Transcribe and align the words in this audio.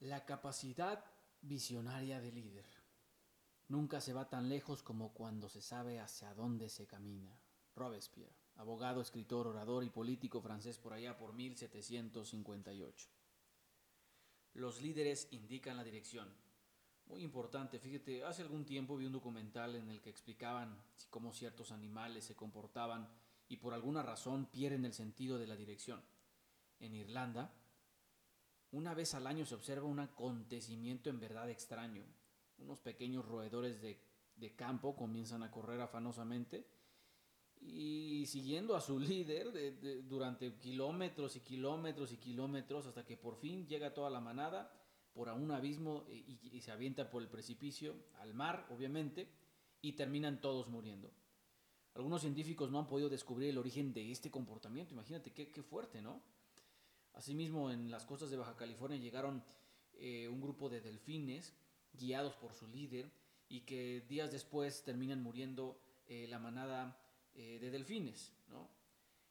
La 0.00 0.24
capacidad 0.24 1.04
visionaria 1.42 2.22
del 2.22 2.34
líder. 2.34 2.64
Nunca 3.68 4.00
se 4.00 4.14
va 4.14 4.30
tan 4.30 4.48
lejos 4.48 4.82
como 4.82 5.12
cuando 5.12 5.50
se 5.50 5.60
sabe 5.60 6.00
hacia 6.00 6.32
dónde 6.32 6.70
se 6.70 6.86
camina. 6.86 7.38
Robespierre, 7.76 8.34
abogado, 8.56 9.02
escritor, 9.02 9.46
orador 9.46 9.84
y 9.84 9.90
político 9.90 10.40
francés 10.40 10.78
por 10.78 10.94
allá 10.94 11.18
por 11.18 11.34
1758. 11.34 13.08
Los 14.54 14.80
líderes 14.80 15.28
indican 15.32 15.76
la 15.76 15.84
dirección. 15.84 16.32
Muy 17.04 17.22
importante, 17.22 17.78
fíjate, 17.78 18.24
hace 18.24 18.40
algún 18.40 18.64
tiempo 18.64 18.96
vi 18.96 19.04
un 19.04 19.12
documental 19.12 19.76
en 19.76 19.90
el 19.90 20.00
que 20.00 20.08
explicaban 20.08 20.82
cómo 21.10 21.34
ciertos 21.34 21.72
animales 21.72 22.24
se 22.24 22.34
comportaban 22.34 23.06
y 23.48 23.58
por 23.58 23.74
alguna 23.74 24.02
razón 24.02 24.46
pierden 24.46 24.86
el 24.86 24.94
sentido 24.94 25.36
de 25.36 25.46
la 25.46 25.56
dirección. 25.56 26.02
En 26.78 26.94
Irlanda, 26.94 27.52
una 28.72 28.94
vez 28.94 29.14
al 29.14 29.26
año 29.26 29.44
se 29.44 29.54
observa 29.54 29.86
un 29.86 30.00
acontecimiento 30.00 31.10
en 31.10 31.20
verdad 31.20 31.50
extraño. 31.50 32.04
Unos 32.58 32.80
pequeños 32.80 33.24
roedores 33.24 33.80
de, 33.80 33.98
campo 34.56 34.96
comienzan 34.96 35.42
a 35.42 35.50
correr 35.50 35.80
afanosamente 35.82 36.66
y 37.60 38.24
siguiendo 38.26 38.74
a 38.74 38.80
su 38.80 38.98
líder 38.98 40.08
durante 40.08 40.54
kilómetros 40.56 41.36
y 41.36 41.40
kilómetros 41.40 42.12
y 42.12 42.16
kilómetros 42.16 42.86
hasta 42.86 43.04
que 43.04 43.18
por 43.18 43.36
fin 43.36 43.66
llega 43.66 43.92
toda 43.92 44.08
la 44.08 44.20
manada 44.20 44.72
por 45.12 45.28
a 45.28 45.34
un 45.34 45.50
abismo 45.50 46.04
y, 46.08 46.38
y, 46.52 46.60
se 46.60 46.70
avienta 46.70 47.10
por 47.10 47.22
el 47.22 47.28
precipicio 47.28 47.96
al 48.20 48.32
mar, 48.32 48.66
obviamente, 48.70 49.28
y 49.82 49.92
terminan 49.92 50.40
todos 50.40 50.68
muriendo. 50.68 51.10
Algunos 51.94 52.20
científicos 52.22 52.70
no 52.70 52.78
han 52.78 52.86
podido 52.86 53.08
descubrir 53.08 53.50
el 53.50 53.58
origen 53.58 53.92
de 53.92 54.12
este 54.12 54.30
comportamiento. 54.30 54.94
Imagínate 54.94 55.32
qué, 55.32 55.50
qué 55.50 55.62
fuerte, 55.62 56.00
¿no? 56.00 56.22
Asimismo, 57.14 57.70
en 57.70 57.90
las 57.90 58.06
costas 58.06 58.30
de 58.30 58.36
Baja 58.36 58.56
California 58.56 58.98
llegaron 58.98 59.42
eh, 59.94 60.28
un 60.28 60.40
grupo 60.40 60.68
de 60.68 60.80
delfines 60.80 61.52
guiados 61.92 62.34
por 62.36 62.54
su 62.54 62.66
líder 62.68 63.10
y 63.48 63.60
que 63.62 64.02
días 64.08 64.30
después 64.30 64.82
terminan 64.84 65.22
muriendo 65.22 65.78
eh, 66.06 66.26
la 66.28 66.38
manada 66.38 66.98
eh, 67.34 67.58
de 67.60 67.70
delfines, 67.70 68.32
¿no? 68.48 68.68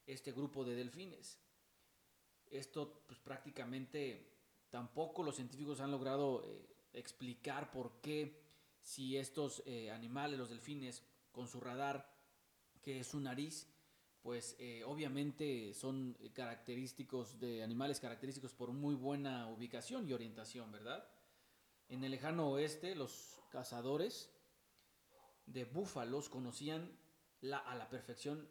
Este 0.05 0.31
grupo 0.31 0.63
de 0.63 0.75
delfines. 0.75 1.39
Esto 2.51 3.03
pues 3.07 3.19
prácticamente 3.19 4.31
tampoco 4.69 5.23
los 5.23 5.35
científicos 5.35 5.79
han 5.79 5.91
logrado 5.91 6.43
explicar 6.93 7.71
por 7.71 8.01
qué 8.01 8.41
si 8.81 9.17
estos 9.17 9.63
animales, 9.91 10.39
los 10.39 10.49
delfines, 10.49 11.03
con 11.31 11.47
su 11.47 11.59
radar, 11.59 12.11
que 12.81 12.99
es 12.99 13.07
su 13.07 13.19
nariz, 13.19 13.67
pues 14.21 14.55
eh, 14.59 14.83
obviamente 14.85 15.73
son 15.73 16.17
característicos 16.33 17.39
de 17.39 17.63
animales 17.63 17.99
característicos 17.99 18.53
por 18.53 18.71
muy 18.71 18.95
buena 18.95 19.47
ubicación 19.47 20.07
y 20.07 20.13
orientación, 20.13 20.71
¿verdad? 20.71 21.07
En 21.87 22.03
el 22.03 22.11
lejano 22.11 22.49
oeste, 22.49 22.95
los 22.95 23.39
cazadores 23.49 24.29
de 25.45 25.65
búfalos 25.65 26.29
conocían 26.29 26.91
la, 27.41 27.57
a 27.57 27.75
la 27.75 27.89
perfección 27.89 28.47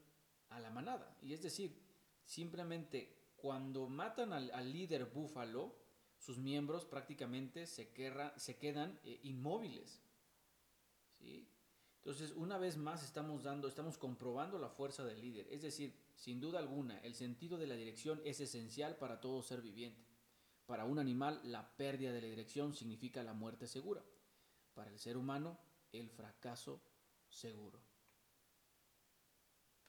a 0.50 0.60
la 0.60 0.70
manada. 0.70 1.16
Y 1.22 1.32
es 1.32 1.42
decir, 1.42 1.78
simplemente 2.24 3.18
cuando 3.36 3.88
matan 3.88 4.32
al, 4.32 4.72
líder 4.72 5.06
búfalo, 5.06 5.74
sus 6.18 6.38
miembros 6.38 6.84
prácticamente 6.84 7.66
se, 7.66 7.92
quedan 7.92 8.98
eh, 9.04 9.20
inmóviles. 9.22 10.02
¿sí? 11.18 11.48
Entonces, 11.98 12.32
una 12.36 12.58
vez 12.58 12.76
más 12.76 13.04
estamos 13.04 13.42
dando, 13.42 13.68
estamos 13.68 13.98
comprobando 13.98 14.58
la 14.58 14.68
fuerza 14.68 15.04
del 15.04 15.20
líder. 15.20 15.46
Es 15.50 15.62
decir, 15.62 15.94
sin 16.16 16.40
duda 16.40 16.58
alguna, 16.58 16.98
el 17.00 17.14
sentido 17.14 17.58
de 17.58 17.66
la 17.66 17.74
dirección 17.74 18.20
es 18.24 18.40
esencial 18.40 18.96
para 18.96 19.20
todo 19.20 19.42
ser 19.42 19.60
viviente. 19.60 20.02
Para 20.66 20.84
un 20.84 20.98
animal, 20.98 21.40
la 21.44 21.76
pérdida 21.76 22.12
de 22.12 22.20
la 22.20 22.28
dirección 22.28 22.74
significa 22.74 23.22
la 23.22 23.34
muerte 23.34 23.66
segura. 23.66 24.02
Para 24.74 24.90
el 24.90 24.98
ser 24.98 25.16
humano, 25.16 25.58
el 25.92 26.08
fracaso 26.08 26.80
seguro. 27.28 27.80